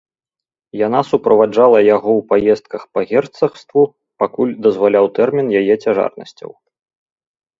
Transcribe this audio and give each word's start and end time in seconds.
Яна 0.87 0.99
суправаджала 1.09 1.79
яго 1.95 2.11
ў 2.21 2.25
паездках 2.31 2.81
па 2.95 2.99
герцагству, 3.11 3.81
пакуль 4.23 4.55
дазваляў 4.69 5.05
тэрмін 5.19 5.47
яе 5.63 5.75
цяжарнасцяў. 5.85 6.49